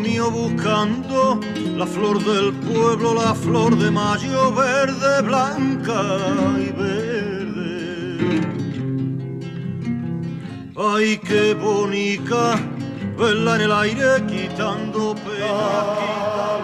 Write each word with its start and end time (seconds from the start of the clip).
mío 0.00 0.30
buscando 0.30 1.40
la 1.76 1.86
flor 1.86 2.24
del 2.24 2.52
pueblo, 2.54 3.14
la 3.14 3.34
flor 3.34 3.76
de 3.76 3.90
mayo 3.90 4.52
verde, 4.52 5.22
blanca 5.22 6.02
y 6.58 6.72
verde. 6.72 8.40
Ay, 10.76 11.18
qué 11.18 11.54
bonita 11.54 12.58
verla 13.18 13.56
en 13.56 13.60
el 13.60 13.72
aire 13.72 14.26
quitando 14.26 15.14
pena. 15.14 16.59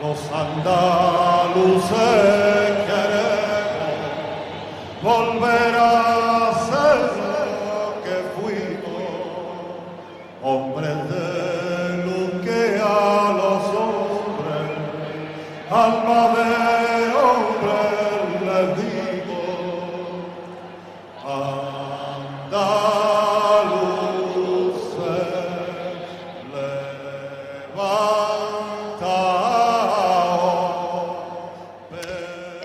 Los 0.00 0.20
andaluces 0.32 1.88
queremos 2.86 3.38
volver 5.02 5.74
a 5.78 6.52
ser 6.70 6.98
lo 7.68 7.82
que 8.02 8.16
fuimos, 8.40 9.12
hombres 10.42 10.98
de 11.10 11.27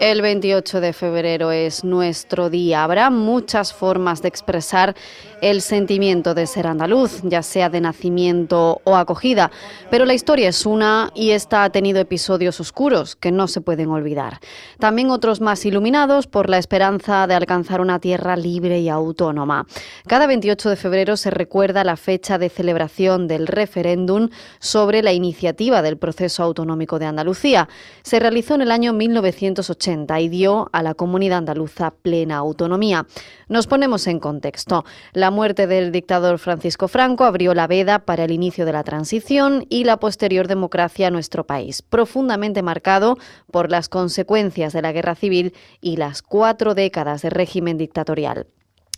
El 0.03 0.21
28 0.21 0.81
de 0.81 0.91
febrero 0.91 1.53
es 1.53 1.85
nuestro 1.85 2.49
día. 2.49 2.83
Habrá 2.83 3.09
muchas 3.09 3.71
formas 3.71 4.21
de 4.21 4.27
expresar 4.27 4.95
el 5.39 5.61
sentimiento 5.61 6.33
de 6.33 6.45
ser 6.45 6.67
andaluz, 6.67 7.21
ya 7.23 7.41
sea 7.41 7.69
de 7.69 7.79
nacimiento 7.79 8.81
o 8.83 8.97
acogida, 8.97 9.49
pero 9.89 10.03
la 10.03 10.13
historia 10.13 10.49
es 10.49 10.65
una 10.65 11.09
y 11.15 11.29
esta 11.29 11.63
ha 11.63 11.69
tenido 11.69 12.01
episodios 12.01 12.59
oscuros 12.59 13.15
que 13.15 13.31
no 13.31 13.47
se 13.47 13.61
pueden 13.61 13.91
olvidar. 13.91 14.41
También 14.77 15.09
otros 15.09 15.39
más 15.39 15.65
iluminados 15.65 16.27
por 16.27 16.49
la 16.49 16.57
esperanza 16.57 17.25
de 17.25 17.35
alcanzar 17.35 17.79
una 17.79 17.99
tierra 17.99 18.35
libre 18.35 18.81
y 18.81 18.89
autónoma. 18.89 19.67
Cada 20.05 20.27
28 20.27 20.69
de 20.69 20.75
febrero 20.75 21.15
se 21.15 21.29
recuerda 21.29 21.85
la 21.85 21.95
fecha 21.95 22.37
de 22.37 22.49
celebración 22.49 23.29
del 23.29 23.47
referéndum 23.47 24.27
sobre 24.59 25.01
la 25.01 25.13
iniciativa 25.13 25.81
del 25.81 25.97
proceso 25.97 26.43
autonómico 26.43 26.99
de 26.99 27.05
Andalucía. 27.05 27.69
Se 28.01 28.19
realizó 28.19 28.55
en 28.55 28.63
el 28.63 28.71
año 28.71 28.91
1980 28.91 29.92
y 29.93 30.29
dio 30.29 30.69
a 30.71 30.83
la 30.83 30.93
comunidad 30.93 31.37
andaluza 31.39 31.91
plena 31.91 32.37
autonomía. 32.37 33.05
Nos 33.47 33.67
ponemos 33.67 34.07
en 34.07 34.19
contexto. 34.19 34.85
La 35.13 35.31
muerte 35.31 35.67
del 35.67 35.91
dictador 35.91 36.39
Francisco 36.39 36.87
Franco 36.87 37.23
abrió 37.23 37.53
la 37.53 37.67
veda 37.67 37.99
para 37.99 38.23
el 38.23 38.31
inicio 38.31 38.65
de 38.65 38.73
la 38.73 38.83
transición 38.83 39.65
y 39.69 39.83
la 39.83 39.97
posterior 39.97 40.47
democracia 40.47 41.07
a 41.07 41.11
nuestro 41.11 41.45
país, 41.45 41.81
profundamente 41.81 42.61
marcado 42.63 43.17
por 43.51 43.69
las 43.69 43.89
consecuencias 43.89 44.73
de 44.73 44.81
la 44.81 44.91
guerra 44.91 45.15
civil 45.15 45.53
y 45.81 45.97
las 45.97 46.21
cuatro 46.21 46.73
décadas 46.73 47.21
de 47.21 47.29
régimen 47.29 47.77
dictatorial. 47.77 48.47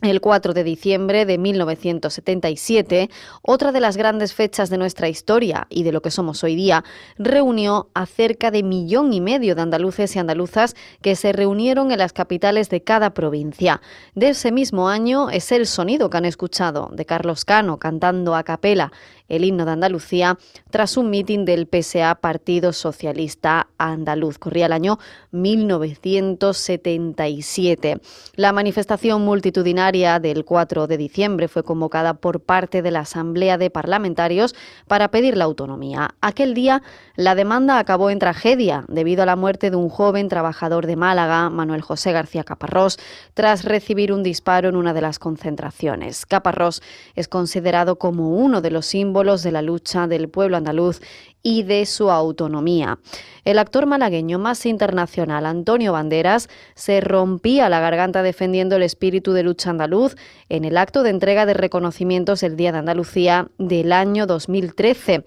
El 0.02 0.20
4 0.20 0.54
de 0.54 0.66
diciembre 0.66 1.26
de 1.26 1.38
1977, 1.38 3.10
otra 3.42 3.72
de 3.72 3.80
las 3.80 3.96
grandes 3.96 4.34
fechas 4.34 4.70
de 4.70 4.78
nuestra 4.78 5.08
historia 5.08 5.68
y 5.70 5.84
de 5.84 5.94
lo 5.94 6.02
que 6.02 6.12
somos 6.12 6.44
hoy 6.44 6.58
día, 6.58 6.84
reunió 7.18 7.88
a 7.94 8.06
cerca 8.06 8.52
de 8.52 8.62
millón 8.62 9.14
y 9.14 9.22
medio 9.22 9.56
de 9.56 9.62
andaluces 9.62 10.14
y 10.14 10.20
andaluzas 10.20 10.76
que 11.02 11.16
se 11.16 11.32
reunieron 11.32 11.94
en 11.94 12.00
las 12.00 12.12
capitales 12.12 12.70
de 12.70 12.84
cada 12.84 13.14
provincia. 13.14 13.82
De 14.16 14.28
ese 14.30 14.52
mismo 14.52 14.90
año 14.90 15.30
es 15.30 15.54
el 15.54 15.66
sonido 15.66 16.10
que 16.10 16.18
han 16.18 16.26
escuchado 16.26 16.90
de 16.92 17.06
Carlos 17.06 17.46
Cano 17.46 17.80
cantando 17.80 18.36
a 18.36 18.44
capela 18.44 18.92
el 19.28 19.44
himno 19.46 19.66
de 19.66 19.72
Andalucía 19.72 20.38
tras 20.70 20.98
un 20.98 21.10
mitin 21.10 21.46
del 21.46 21.68
PSA 21.72 22.14
Partido 22.16 22.74
Socialista 22.74 23.70
Andaluz. 23.78 24.38
Corría 24.38 24.66
el 24.68 24.74
año 24.74 25.00
1977. 25.32 28.02
La 28.36 28.52
manifestación 28.52 29.24
multitudinaria 29.24 29.85
del 29.92 30.46
4 30.46 30.88
de 30.88 30.98
diciembre 30.98 31.48
fue 31.48 31.62
convocada 31.62 32.16
por 32.16 32.40
parte 32.40 32.82
de 32.82 32.90
la 32.90 33.02
Asamblea 33.02 33.60
de 33.60 33.70
Parlamentarios 33.70 34.56
para 34.88 35.12
pedir 35.12 35.38
la 35.38 35.44
autonomía. 35.44 36.16
Aquel 36.22 36.56
día 36.56 36.82
la 37.16 37.36
demanda 37.36 37.78
acabó 37.78 38.10
en 38.10 38.18
tragedia 38.18 38.84
debido 38.88 39.22
a 39.22 39.28
la 39.28 39.36
muerte 39.36 39.70
de 39.70 39.76
un 39.76 39.90
joven 39.90 40.28
trabajador 40.28 40.88
de 40.88 40.96
Málaga, 40.96 41.52
Manuel 41.52 41.82
José 41.82 42.14
García 42.14 42.44
Caparrós, 42.44 42.98
tras 43.36 43.64
recibir 43.64 44.12
un 44.12 44.24
disparo 44.24 44.70
en 44.70 44.76
una 44.76 44.92
de 44.92 45.02
las 45.02 45.20
concentraciones. 45.20 46.26
Caparrós 46.26 46.82
es 47.14 47.28
considerado 47.28 47.98
como 47.98 48.32
uno 48.32 48.62
de 48.62 48.72
los 48.72 48.88
símbolos 48.88 49.44
de 49.44 49.52
la 49.52 49.62
lucha 49.62 50.08
del 50.08 50.30
pueblo 50.30 50.58
andaluz 50.58 51.00
y 51.46 51.62
de 51.62 51.86
su 51.86 52.10
autonomía. 52.10 52.98
El 53.44 53.60
actor 53.60 53.86
malagueño 53.86 54.40
más 54.40 54.66
internacional, 54.66 55.46
Antonio 55.46 55.94
Banderas, 55.94 56.50
se 56.74 57.02
rompía 57.02 57.70
la 57.70 57.80
garganta 57.80 58.24
defendiendo 58.24 58.78
el 58.78 58.82
espíritu 58.82 59.32
de 59.32 59.44
lucha 59.44 59.70
andaluz 59.70 60.16
en 60.50 60.66
el 60.66 60.76
acto 60.76 61.04
de 61.04 61.12
entrega 61.12 61.46
de 61.46 61.54
reconocimientos 61.54 62.42
el 62.42 62.58
Día 62.58 62.72
de 62.72 62.80
Andalucía 62.80 63.48
del 63.60 63.94
año 63.94 64.26
2013 64.26 65.24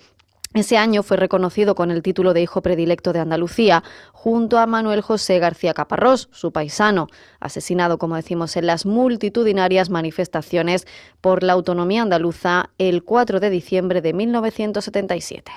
ese 0.55 0.79
año 0.79 1.03
fue 1.03 1.19
reconocido 1.19 1.75
con 1.75 1.91
el 1.91 2.03
título 2.03 2.33
de 2.33 2.41
Hijo 2.41 2.63
Predilecto 2.63 3.13
de 3.13 3.21
Andalucía, 3.21 3.85
junto 4.13 4.59
a 4.59 4.67
Manuel 4.67 5.03
José 5.03 5.39
García 5.39 5.75
Caparrós, 5.75 6.31
su 6.33 6.53
paisano, 6.53 7.07
asesinado, 7.39 7.99
como 7.99 8.17
decimos, 8.17 8.57
en 8.57 8.67
las 8.67 8.87
multitudinarias 8.87 9.91
manifestaciones 9.91 10.87
por 11.21 11.43
la 11.43 11.53
autonomía 11.53 12.01
andaluza 12.01 12.71
el 12.79 13.05
4 13.05 13.41
de 13.41 13.51
diciembre 13.51 14.01
de 14.01 14.15
1977. 14.15 15.53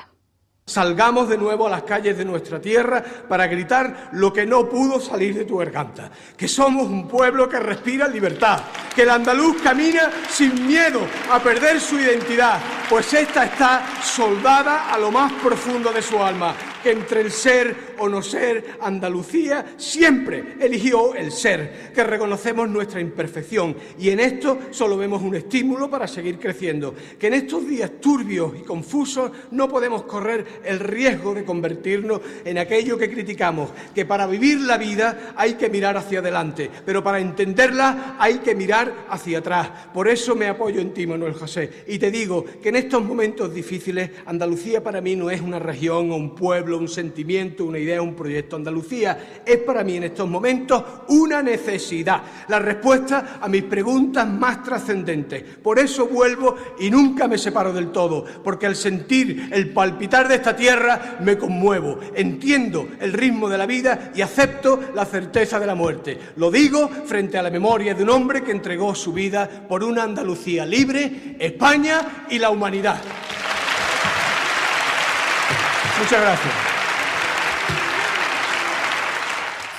Salgamos 0.65 1.27
de 1.27 1.37
nuevo 1.37 1.67
a 1.67 1.69
las 1.71 1.83
calles 1.83 2.17
de 2.17 2.23
nuestra 2.23 2.61
tierra 2.61 3.03
para 3.27 3.47
gritar 3.47 4.09
lo 4.13 4.31
que 4.31 4.45
no 4.45 4.69
pudo 4.69 5.01
salir 5.01 5.35
de 5.35 5.45
tu 5.45 5.57
garganta, 5.57 6.11
que 6.37 6.47
somos 6.47 6.87
un 6.87 7.07
pueblo 7.07 7.49
que 7.49 7.59
respira 7.59 8.07
libertad, 8.07 8.61
que 8.95 9.01
el 9.01 9.09
andaluz 9.09 9.61
camina 9.61 10.09
sin 10.29 10.67
miedo 10.67 11.01
a 11.31 11.39
perder 11.39 11.81
su 11.81 11.99
identidad, 11.99 12.59
pues 12.89 13.13
esta 13.13 13.45
está 13.45 14.01
soldada 14.03 14.93
a 14.93 14.97
lo 14.97 15.11
más 15.11 15.33
profundo 15.33 15.91
de 15.91 16.01
su 16.01 16.21
alma, 16.23 16.55
que 16.81 16.91
entre 16.91 17.21
el 17.21 17.31
ser 17.31 17.75
o 17.97 18.09
no 18.09 18.21
ser, 18.21 18.77
Andalucía 18.81 19.73
siempre 19.77 20.55
eligió 20.59 21.15
el 21.15 21.31
ser, 21.31 21.91
que 21.93 22.03
reconocemos 22.03 22.69
nuestra 22.69 22.99
imperfección 22.99 23.75
y 23.99 24.09
en 24.09 24.19
esto 24.19 24.59
solo 24.71 24.97
vemos 24.97 25.21
un 25.21 25.35
estímulo 25.35 25.89
para 25.89 26.07
seguir 26.07 26.39
creciendo, 26.39 26.95
que 27.19 27.27
en 27.27 27.33
estos 27.33 27.67
días 27.67 27.91
turbios 27.99 28.53
y 28.59 28.63
confusos 28.63 29.31
no 29.51 29.67
podemos 29.67 30.03
correr 30.03 30.45
el 30.63 30.79
riesgo 30.79 31.33
de 31.33 31.45
convertirnos 31.45 32.21
en 32.45 32.57
aquello 32.57 32.97
que 32.97 33.11
criticamos, 33.11 33.69
que 33.93 34.05
para 34.05 34.27
vivir 34.27 34.61
la 34.61 34.77
vida 34.77 35.33
hay 35.35 35.55
que 35.55 35.69
mirar 35.69 35.97
hacia 35.97 36.19
adelante, 36.19 36.69
pero 36.85 37.03
para 37.03 37.19
entenderla 37.19 38.15
hay 38.19 38.39
que 38.39 38.55
mirar 38.55 39.05
hacia 39.09 39.39
atrás. 39.39 39.69
Por 39.93 40.07
eso 40.07 40.35
me 40.35 40.47
apoyo 40.47 40.81
en 40.81 40.93
ti, 40.93 41.05
Manuel 41.05 41.33
José, 41.33 41.85
y 41.87 41.99
te 41.99 42.11
digo 42.11 42.45
que 42.61 42.69
en 42.69 42.77
estos 42.77 43.03
momentos 43.03 43.53
difíciles 43.53 44.11
Andalucía 44.25 44.83
para 44.83 45.01
mí 45.01 45.15
no 45.15 45.29
es 45.29 45.41
una 45.41 45.59
región 45.59 46.11
o 46.11 46.15
un 46.15 46.35
pueblo, 46.35 46.70
un 46.77 46.87
sentimiento, 46.87 47.65
una 47.65 47.79
idea, 47.79 48.01
un 48.01 48.15
proyecto. 48.15 48.55
Andalucía 48.55 49.41
es 49.45 49.57
para 49.59 49.83
mí 49.83 49.97
en 49.97 50.03
estos 50.05 50.29
momentos 50.29 50.83
una 51.09 51.41
necesidad, 51.41 52.21
la 52.47 52.59
respuesta 52.59 53.39
a 53.41 53.47
mis 53.47 53.63
preguntas 53.63 54.27
más 54.27 54.63
trascendentes. 54.63 55.43
Por 55.61 55.79
eso 55.79 56.07
vuelvo 56.07 56.55
y 56.79 56.89
nunca 56.89 57.27
me 57.27 57.37
separo 57.37 57.73
del 57.73 57.91
todo, 57.91 58.25
porque 58.43 58.65
al 58.65 58.75
sentir 58.75 59.49
el 59.51 59.71
palpitar 59.71 60.27
de 60.27 60.35
esta 60.35 60.55
tierra 60.55 61.17
me 61.21 61.37
conmuevo, 61.37 61.99
entiendo 62.15 62.87
el 62.99 63.13
ritmo 63.13 63.49
de 63.49 63.57
la 63.57 63.65
vida 63.65 64.11
y 64.15 64.21
acepto 64.21 64.79
la 64.93 65.05
certeza 65.05 65.59
de 65.59 65.67
la 65.67 65.75
muerte. 65.75 66.17
Lo 66.35 66.51
digo 66.51 66.89
frente 67.05 67.37
a 67.37 67.43
la 67.43 67.49
memoria 67.49 67.93
de 67.93 68.03
un 68.03 68.09
hombre 68.09 68.43
que 68.43 68.51
entregó 68.51 68.95
su 68.95 69.13
vida 69.13 69.49
por 69.67 69.83
una 69.83 70.03
Andalucía 70.03 70.65
libre, 70.65 71.35
España 71.39 72.25
y 72.29 72.39
la 72.39 72.49
humanidad. 72.49 73.01
Muchas 76.01 76.19
gracias. 76.19 76.81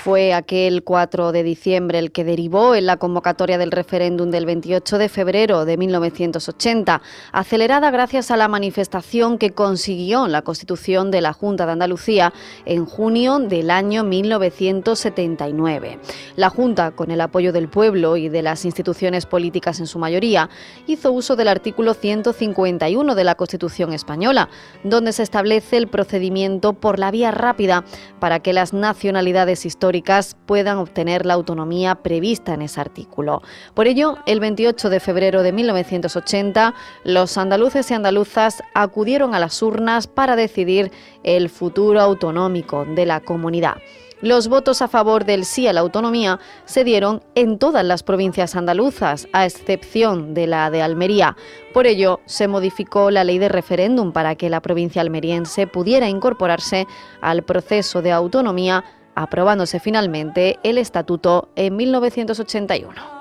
Fue 0.02 0.34
aquel 0.34 0.82
4 0.82 1.30
de 1.30 1.44
diciembre 1.44 2.00
el 2.00 2.10
que 2.10 2.24
derivó 2.24 2.74
en 2.74 2.86
la 2.86 2.96
convocatoria 2.96 3.56
del 3.56 3.70
referéndum 3.70 4.32
del 4.32 4.46
28 4.46 4.98
de 4.98 5.08
febrero 5.08 5.64
de 5.64 5.76
1980, 5.76 7.00
acelerada 7.30 7.88
gracias 7.92 8.32
a 8.32 8.36
la 8.36 8.48
manifestación 8.48 9.38
que 9.38 9.52
consiguió 9.52 10.26
la 10.26 10.42
constitución 10.42 11.12
de 11.12 11.20
la 11.20 11.32
Junta 11.32 11.66
de 11.66 11.72
Andalucía 11.72 12.32
en 12.64 12.84
junio 12.84 13.38
del 13.38 13.70
año 13.70 14.02
1979. 14.02 16.00
La 16.36 16.48
Junta, 16.48 16.92
con 16.92 17.10
el 17.10 17.20
apoyo 17.20 17.52
del 17.52 17.68
pueblo 17.68 18.16
y 18.16 18.28
de 18.28 18.42
las 18.42 18.64
instituciones 18.64 19.26
políticas 19.26 19.80
en 19.80 19.86
su 19.86 19.98
mayoría, 19.98 20.48
hizo 20.86 21.12
uso 21.12 21.36
del 21.36 21.48
artículo 21.48 21.94
151 21.94 23.14
de 23.14 23.24
la 23.24 23.34
Constitución 23.34 23.92
española, 23.92 24.48
donde 24.82 25.12
se 25.12 25.22
establece 25.22 25.76
el 25.76 25.88
procedimiento 25.88 26.72
por 26.72 26.98
la 26.98 27.10
vía 27.10 27.30
rápida 27.30 27.84
para 28.18 28.40
que 28.40 28.52
las 28.52 28.72
nacionalidades 28.72 29.66
históricas 29.66 30.36
puedan 30.46 30.78
obtener 30.78 31.26
la 31.26 31.34
autonomía 31.34 31.96
prevista 31.96 32.54
en 32.54 32.62
ese 32.62 32.80
artículo. 32.80 33.42
Por 33.74 33.86
ello, 33.86 34.18
el 34.26 34.40
28 34.40 34.90
de 34.90 35.00
febrero 35.00 35.42
de 35.42 35.52
1980, 35.52 36.74
los 37.04 37.36
andaluces 37.36 37.90
y 37.90 37.94
andaluzas 37.94 38.62
acudieron 38.74 39.34
a 39.34 39.40
las 39.40 39.62
urnas 39.62 40.06
para 40.06 40.36
decidir 40.36 40.90
el 41.24 41.48
futuro 41.48 42.00
autonómico 42.00 42.84
de 42.84 43.06
la 43.06 43.20
comunidad. 43.20 43.76
Los 44.22 44.46
votos 44.46 44.82
a 44.82 44.88
favor 44.88 45.24
del 45.24 45.44
sí 45.44 45.66
a 45.66 45.72
la 45.72 45.80
autonomía 45.80 46.38
se 46.64 46.84
dieron 46.84 47.24
en 47.34 47.58
todas 47.58 47.84
las 47.84 48.04
provincias 48.04 48.54
andaluzas, 48.54 49.26
a 49.32 49.46
excepción 49.46 50.32
de 50.32 50.46
la 50.46 50.70
de 50.70 50.80
Almería. 50.80 51.36
Por 51.74 51.88
ello, 51.88 52.20
se 52.24 52.46
modificó 52.46 53.10
la 53.10 53.24
ley 53.24 53.38
de 53.38 53.48
referéndum 53.48 54.12
para 54.12 54.36
que 54.36 54.48
la 54.48 54.62
provincia 54.62 55.02
almeriense 55.02 55.66
pudiera 55.66 56.08
incorporarse 56.08 56.86
al 57.20 57.42
proceso 57.42 58.00
de 58.00 58.12
autonomía, 58.12 58.84
aprobándose 59.16 59.80
finalmente 59.80 60.60
el 60.62 60.78
estatuto 60.78 61.48
en 61.56 61.74
1981. 61.74 63.11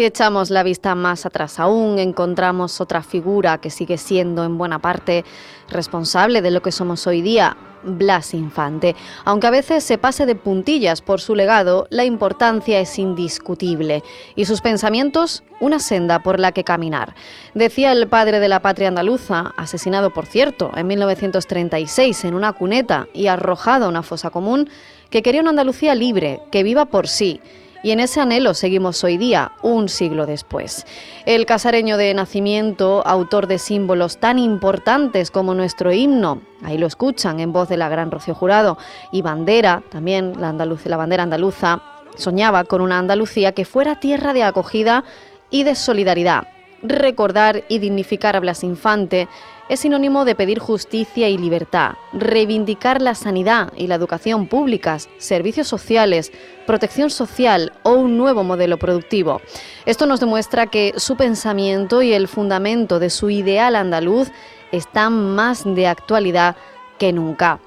Si 0.00 0.06
echamos 0.06 0.48
la 0.48 0.62
vista 0.62 0.94
más 0.94 1.26
atrás 1.26 1.60
aún, 1.60 1.98
encontramos 1.98 2.80
otra 2.80 3.02
figura 3.02 3.58
que 3.58 3.68
sigue 3.68 3.98
siendo 3.98 4.44
en 4.44 4.56
buena 4.56 4.78
parte 4.78 5.26
responsable 5.68 6.40
de 6.40 6.50
lo 6.50 6.62
que 6.62 6.72
somos 6.72 7.06
hoy 7.06 7.20
día, 7.20 7.58
Blas 7.82 8.32
Infante. 8.32 8.96
Aunque 9.26 9.48
a 9.48 9.50
veces 9.50 9.84
se 9.84 9.98
pase 9.98 10.24
de 10.24 10.36
puntillas 10.36 11.02
por 11.02 11.20
su 11.20 11.34
legado, 11.34 11.86
la 11.90 12.06
importancia 12.06 12.80
es 12.80 12.98
indiscutible 12.98 14.02
y 14.36 14.46
sus 14.46 14.62
pensamientos 14.62 15.42
una 15.60 15.78
senda 15.78 16.22
por 16.22 16.40
la 16.40 16.52
que 16.52 16.64
caminar. 16.64 17.14
Decía 17.52 17.92
el 17.92 18.08
padre 18.08 18.40
de 18.40 18.48
la 18.48 18.62
patria 18.62 18.88
andaluza, 18.88 19.52
asesinado 19.58 20.14
por 20.14 20.24
cierto 20.24 20.70
en 20.76 20.86
1936 20.86 22.24
en 22.24 22.32
una 22.32 22.54
cuneta 22.54 23.06
y 23.12 23.26
arrojado 23.26 23.84
a 23.84 23.90
una 23.90 24.02
fosa 24.02 24.30
común, 24.30 24.70
que 25.10 25.20
quería 25.20 25.42
una 25.42 25.50
Andalucía 25.50 25.94
libre, 25.94 26.40
que 26.50 26.62
viva 26.62 26.86
por 26.86 27.06
sí 27.06 27.42
y 27.82 27.90
en 27.92 28.00
ese 28.00 28.20
anhelo 28.20 28.54
seguimos 28.54 29.02
hoy 29.04 29.16
día, 29.16 29.52
un 29.62 29.88
siglo 29.88 30.26
después. 30.26 30.86
El 31.26 31.46
casareño 31.46 31.96
de 31.96 32.12
nacimiento, 32.14 33.02
autor 33.06 33.46
de 33.46 33.58
símbolos 33.58 34.18
tan 34.18 34.38
importantes 34.38 35.30
como 35.30 35.54
nuestro 35.54 35.92
himno, 35.92 36.42
ahí 36.62 36.78
lo 36.78 36.86
escuchan 36.86 37.40
en 37.40 37.52
voz 37.52 37.68
de 37.68 37.76
la 37.76 37.88
gran 37.88 38.10
Rocío 38.10 38.34
Jurado, 38.34 38.78
y 39.12 39.22
bandera, 39.22 39.82
también 39.90 40.34
la, 40.38 40.52
la 40.52 40.96
bandera 40.96 41.22
andaluza, 41.22 41.82
soñaba 42.16 42.64
con 42.64 42.80
una 42.80 42.98
Andalucía 42.98 43.52
que 43.52 43.64
fuera 43.64 44.00
tierra 44.00 44.32
de 44.32 44.42
acogida 44.42 45.04
y 45.50 45.64
de 45.64 45.74
solidaridad. 45.74 46.44
Recordar 46.82 47.64
y 47.68 47.78
dignificar 47.78 48.36
a 48.36 48.40
Blas 48.40 48.64
Infante 48.64 49.28
es 49.68 49.80
sinónimo 49.80 50.24
de 50.24 50.34
pedir 50.34 50.58
justicia 50.58 51.28
y 51.28 51.36
libertad, 51.36 51.92
reivindicar 52.14 53.02
la 53.02 53.14
sanidad 53.14 53.72
y 53.76 53.86
la 53.86 53.96
educación 53.96 54.46
públicas, 54.48 55.08
servicios 55.18 55.68
sociales, 55.68 56.32
protección 56.66 57.10
social 57.10 57.72
o 57.82 57.92
un 57.92 58.16
nuevo 58.16 58.44
modelo 58.44 58.78
productivo. 58.78 59.42
Esto 59.84 60.06
nos 60.06 60.20
demuestra 60.20 60.68
que 60.68 60.94
su 60.96 61.16
pensamiento 61.16 62.00
y 62.00 62.14
el 62.14 62.28
fundamento 62.28 62.98
de 62.98 63.10
su 63.10 63.28
ideal 63.28 63.76
andaluz 63.76 64.28
están 64.72 65.34
más 65.34 65.64
de 65.64 65.86
actualidad 65.86 66.56
que 66.98 67.12
nunca. 67.12 67.60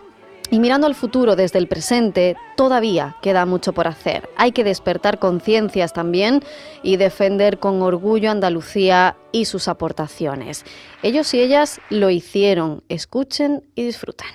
Y 0.49 0.59
mirando 0.59 0.85
al 0.87 0.95
futuro 0.95 1.35
desde 1.35 1.57
el 1.59 1.67
presente, 1.67 2.35
todavía 2.55 3.15
queda 3.21 3.45
mucho 3.45 3.73
por 3.73 3.87
hacer. 3.87 4.29
Hay 4.37 4.51
que 4.51 4.63
despertar 4.63 5.17
conciencias 5.17 5.93
también 5.93 6.43
y 6.83 6.97
defender 6.97 7.59
con 7.59 7.81
orgullo 7.81 8.29
Andalucía 8.29 9.15
y 9.31 9.45
sus 9.45 9.67
aportaciones. 9.67 10.63
Ellos 11.01 11.33
y 11.33 11.41
ellas 11.41 11.81
lo 11.89 12.09
hicieron. 12.09 12.83
Escuchen 12.87 13.63
y 13.75 13.83
disfruten. 13.83 14.27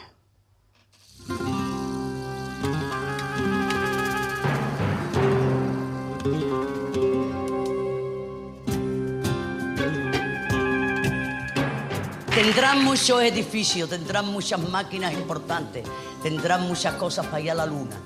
Tendrán 12.39 12.85
muchos 12.85 13.21
edificios, 13.21 13.91
tendrán 13.91 14.29
muchas 14.29 14.61
máquinas 14.61 15.13
importantes, 15.13 15.83
tendrán 16.23 16.69
muchas 16.69 16.95
cosas 16.95 17.27
para 17.27 17.41
ir 17.41 17.51
a 17.51 17.55
la 17.57 17.67
luna, 17.67 17.97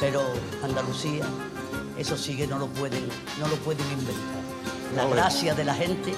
pero 0.00 0.20
Andalucía, 0.64 1.24
eso 1.96 2.16
sí 2.16 2.36
que 2.36 2.48
no 2.48 2.58
lo 2.58 2.66
pueden, 2.66 3.06
no 3.38 3.46
lo 3.46 3.54
pueden 3.58 3.88
inventar. 3.92 4.42
La 4.96 5.04
gracia 5.04 5.54
de 5.54 5.64
la 5.64 5.74
gente, 5.74 6.12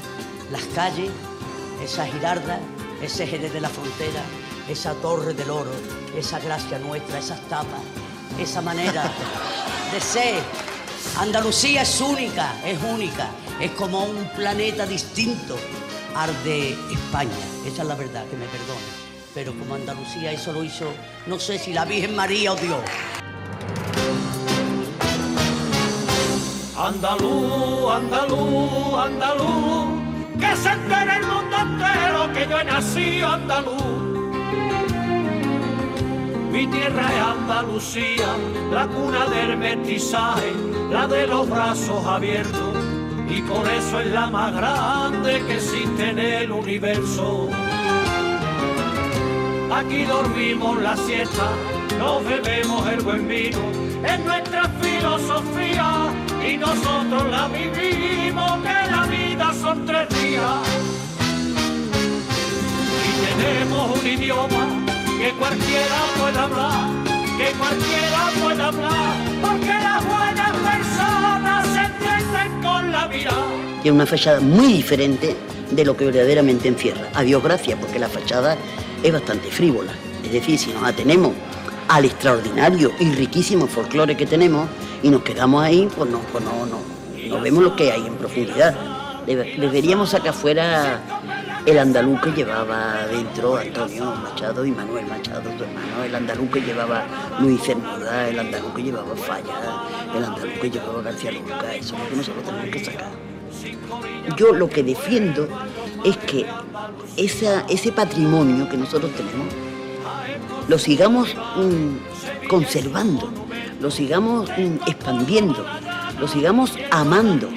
las 0.50 0.62
calles, 0.74 1.10
esa 1.84 2.06
girarda, 2.06 2.58
ese 3.02 3.26
Jerez 3.26 3.52
de 3.52 3.60
la 3.60 3.68
Frontera, 3.68 4.22
esa 4.66 4.94
Torre 4.94 5.34
del 5.34 5.50
Oro, 5.50 5.72
esa 6.16 6.40
gracia 6.40 6.78
nuestra, 6.78 7.18
esas 7.18 7.46
tapas, 7.50 7.82
esa 8.38 8.62
manera 8.62 9.02
de 9.92 10.00
ser. 10.00 10.42
Andalucía 11.18 11.82
es 11.82 12.00
única, 12.00 12.54
es 12.64 12.78
única, 12.82 13.28
es 13.60 13.72
como 13.72 14.04
un 14.04 14.30
planeta 14.34 14.86
distinto 14.86 15.58
arde 16.14 16.76
España. 16.90 17.30
Esa 17.66 17.82
es 17.82 17.88
la 17.88 17.94
verdad, 17.94 18.24
que 18.28 18.36
me 18.36 18.46
perdone. 18.46 19.10
Pero 19.34 19.52
como 19.54 19.74
Andalucía 19.74 20.32
eso 20.32 20.52
lo 20.52 20.64
hizo, 20.64 20.92
no 21.26 21.38
sé 21.38 21.58
si 21.58 21.72
la 21.72 21.84
Virgen 21.84 22.16
María 22.16 22.52
o 22.52 22.56
Dios. 22.56 22.80
Andaluz, 26.76 27.92
andaluz, 27.92 28.98
andaluz, 28.98 30.00
que 30.38 30.56
se 30.56 30.70
entere 30.70 31.16
el 31.16 31.26
mundo 31.26 31.56
entero 31.56 32.32
que 32.32 32.48
yo 32.48 32.58
he 32.58 32.64
nacido 32.64 33.28
andaluz. 33.28 34.10
Mi 36.50 36.66
tierra 36.66 37.08
es 37.14 37.22
Andalucía, 37.22 38.34
la 38.72 38.86
cuna 38.88 39.26
del 39.26 39.56
mestizaje, 39.56 40.52
la 40.90 41.06
de 41.06 41.26
los 41.28 41.48
brazos 41.48 42.04
abiertos 42.04 42.69
y 43.30 43.42
por 43.42 43.66
eso 43.68 44.00
es 44.00 44.06
la 44.08 44.26
más 44.28 44.52
grande 44.52 45.42
que 45.46 45.54
existe 45.54 46.10
en 46.10 46.18
el 46.18 46.50
universo. 46.50 47.48
Aquí 49.72 50.04
dormimos 50.04 50.82
la 50.82 50.96
siesta, 50.96 51.48
nos 51.98 52.24
bebemos 52.24 52.86
el 52.88 53.00
buen 53.02 53.28
vino, 53.28 53.58
es 54.04 54.20
nuestra 54.24 54.64
filosofía 54.80 56.12
y 56.46 56.56
nosotros 56.56 57.30
la 57.30 57.48
vivimos, 57.48 58.62
que 58.62 58.90
la 58.90 59.06
vida 59.06 59.54
son 59.60 59.86
tres 59.86 60.08
días. 60.08 60.58
Y 63.06 63.36
tenemos 63.36 64.00
un 64.00 64.06
idioma 64.06 64.66
que 65.18 65.30
cualquiera 65.38 65.98
puede 66.18 66.38
hablar, 66.38 66.90
que 67.38 67.52
cualquiera 67.58 68.22
puede 68.42 68.62
hablar, 68.62 69.14
porque 69.40 69.66
las 69.66 70.04
buenas 70.04 70.50
personas 70.50 70.89
Tiene 73.82 73.94
una 73.96 74.06
fachada 74.06 74.40
muy 74.40 74.72
diferente 74.72 75.36
de 75.70 75.84
lo 75.84 75.96
que 75.96 76.04
verdaderamente 76.06 76.68
encierra. 76.68 77.08
A 77.14 77.22
Dios 77.22 77.42
gracias, 77.42 77.78
porque 77.78 77.98
la 77.98 78.08
fachada 78.08 78.56
es 79.02 79.12
bastante 79.12 79.48
frívola. 79.50 79.92
Es 80.24 80.32
decir, 80.32 80.58
si 80.58 80.72
nos 80.72 80.82
atenemos 80.84 81.32
al 81.88 82.04
extraordinario 82.04 82.92
y 83.00 83.10
riquísimo 83.12 83.66
folclore 83.66 84.16
que 84.16 84.26
tenemos 84.26 84.68
y 85.02 85.08
nos 85.10 85.22
quedamos 85.22 85.62
ahí, 85.64 85.88
pues 85.96 86.10
no, 86.10 86.20
pues 86.32 86.44
no, 86.44 86.66
no, 86.66 86.78
no 87.28 87.40
vemos 87.40 87.62
lo 87.64 87.74
que 87.74 87.90
hay 87.92 88.06
en 88.06 88.14
profundidad. 88.16 88.74
Debe- 89.26 89.56
Deberíamos 89.58 90.10
sacar 90.10 90.34
fuera 90.34 91.00
el 91.70 91.78
andaluz 91.78 92.20
que 92.20 92.32
llevaba 92.32 93.06
dentro 93.06 93.56
Antonio 93.56 94.04
Machado 94.16 94.64
y 94.64 94.72
Manuel 94.72 95.06
Machado, 95.06 95.48
tu 95.50 95.62
hermano, 95.62 96.02
el 96.04 96.14
andaluz 96.16 96.50
que 96.50 96.60
llevaba 96.62 97.04
Luis 97.38 97.62
Cernuda, 97.62 98.28
el 98.28 98.38
andaluz 98.40 98.74
que 98.74 98.82
llevaba 98.82 99.14
Falla, 99.14 99.54
el 100.16 100.24
andaluz 100.24 100.58
que 100.60 100.70
llevaba 100.70 101.02
García 101.02 101.30
Lorca, 101.30 101.74
eso 101.74 101.94
es 101.94 102.02
lo 102.02 102.08
que 102.08 102.16
nosotros 102.16 102.44
tenemos 102.44 102.70
que 102.70 102.84
sacar. 102.84 103.10
Yo 104.36 104.52
lo 104.52 104.68
que 104.68 104.82
defiendo 104.82 105.46
es 106.04 106.16
que 106.16 106.44
ese 107.16 107.92
patrimonio 107.92 108.68
que 108.68 108.76
nosotros 108.76 109.12
tenemos 109.12 109.46
lo 110.66 110.76
sigamos 110.76 111.36
mm, 111.56 112.48
conservando, 112.48 113.30
lo 113.80 113.90
sigamos 113.92 114.50
mm, 114.50 114.88
expandiendo, 114.88 115.64
lo 116.18 116.26
sigamos 116.26 116.72
amando. 116.90 117.48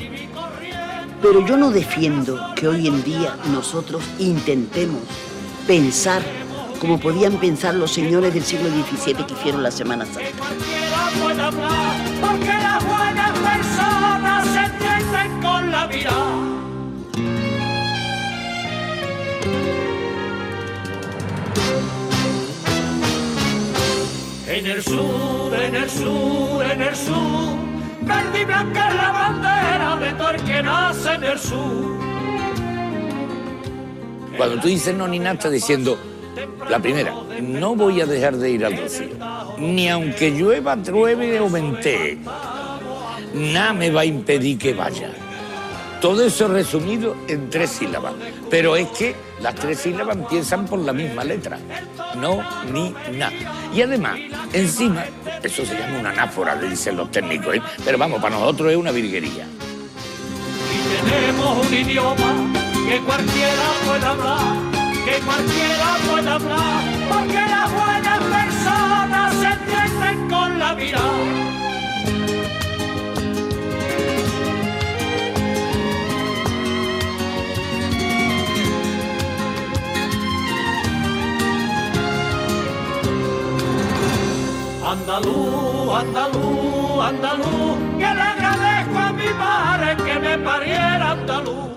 Pero 1.23 1.39
yo 1.47 1.55
no 1.55 1.71
defiendo 1.71 2.53
que 2.53 2.67
hoy 2.67 2.85
en 2.85 3.01
día 3.03 3.37
nosotros 3.49 4.03
intentemos 4.19 5.01
pensar 5.65 6.21
como 6.81 6.99
podían 6.99 7.39
pensar 7.39 7.75
los 7.75 7.93
señores 7.93 8.33
del 8.33 8.43
siglo 8.43 8.67
XVII 8.69 9.25
que 9.25 9.33
hicieron 9.33 9.63
la 9.63 9.71
Semana 9.71 10.05
Santa. 10.05 10.21
Porque 12.19 12.45
las 12.45 12.85
buenas 12.85 13.31
personas 13.39 14.47
se 14.49 15.41
con 15.41 15.71
la. 15.71 15.89
En 24.45 24.65
el 24.67 24.83
sur, 24.83 25.53
en 25.53 25.75
el 25.75 25.89
sur, 25.89 26.65
en 26.65 26.81
el 26.81 26.95
sur, 26.97 27.72
verde 28.05 28.41
y 28.41 28.45
blanca 28.45 28.89
es 28.89 28.95
la 28.95 29.11
bandera 29.11 29.97
de 29.97 30.13
todo 30.13 30.29
el 30.31 30.43
que 30.43 30.63
nace 30.63 31.13
en 31.13 31.23
el 31.23 31.39
sur. 31.39 32.03
Cuando 34.37 34.59
tú 34.59 34.67
dices 34.67 34.95
no 34.95 35.07
ni 35.07 35.17
estás 35.17 35.51
diciendo, 35.51 35.97
la 36.69 36.79
primera, 36.79 37.13
no 37.41 37.75
voy 37.75 38.01
a 38.01 38.05
dejar 38.05 38.35
de 38.37 38.49
ir 38.49 38.65
al 38.65 38.77
rocío. 38.77 39.09
Ni 39.59 39.89
aunque 39.89 40.31
llueva, 40.31 40.75
trueve 40.77 41.39
o 41.39 41.49
ventee, 41.49 42.17
nada 43.33 43.73
me 43.73 43.91
va 43.91 44.01
a 44.01 44.05
impedir 44.05 44.57
que 44.57 44.73
vaya. 44.73 45.11
Todo 46.03 46.25
eso 46.25 46.49
resumido 46.49 47.15
en 47.29 47.49
tres 47.49 47.69
sílabas. 47.69 48.13
Pero 48.49 48.75
es 48.75 48.89
que 48.89 49.15
las 49.39 49.55
tres 49.55 49.79
sílabas 49.79 50.17
empiezan 50.17 50.65
por 50.65 50.79
la 50.79 50.91
misma 50.91 51.23
letra. 51.23 51.57
No, 52.19 52.43
ni, 52.73 52.93
na. 53.17 53.31
Y 53.73 53.81
además, 53.83 54.19
encima, 54.51 55.05
eso 55.41 55.65
se 55.65 55.79
llama 55.79 55.99
una 55.99 56.09
anáfora, 56.09 56.55
le 56.55 56.71
dicen 56.71 56.97
los 56.97 57.09
técnicos, 57.09 57.55
¿eh? 57.55 57.61
pero 57.85 57.97
vamos, 57.97 58.21
para 58.21 58.35
nosotros 58.35 58.71
es 58.73 58.77
una 58.77 58.91
virguería. 58.91 59.47
Y 60.73 61.09
tenemos 61.09 61.67
un 61.67 61.73
idioma 61.73 62.51
que 62.85 62.99
cualquiera 62.99 63.63
puede 63.85 64.05
hablar, 64.05 64.57
que 65.05 65.19
cualquiera 65.21 65.97
puede 66.11 66.29
hablar, 66.29 66.83
porque 67.13 67.33
las 67.33 67.71
buenas 67.71 68.19
personas 68.19 69.35
se 69.35 69.47
entienden 69.47 70.29
con 70.29 70.59
la 70.59 70.75
mirada. 70.75 71.52
Andalú, 85.13 85.91
andalú, 85.93 86.99
andalú, 86.99 87.77
que 87.99 88.09
le 88.17 88.25
agradezco 88.33 88.97
a 88.97 89.11
mi 89.13 89.29
madre 89.37 89.95
que 89.97 90.19
me 90.19 90.37
pariera 90.39 91.11
andalú. 91.11 91.72